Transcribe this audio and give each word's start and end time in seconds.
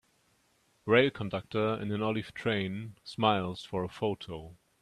Rail 0.87 1.11
conductor 1.11 1.77
in 1.79 1.91
an 1.91 2.01
olive 2.01 2.33
train 2.33 2.95
smiles 3.03 3.63
for 3.63 3.83
a 3.83 3.87
photo 3.87 4.57